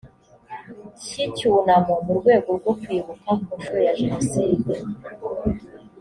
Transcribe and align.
cy 1.03 1.13
icyunamo 1.25 1.93
mu 2.05 2.13
rwego 2.19 2.49
rwo 2.59 2.73
kwibuka 2.81 3.29
ku 3.43 3.49
nshuro 3.57 3.79
ya 3.87 3.93
jenoside 3.99 4.73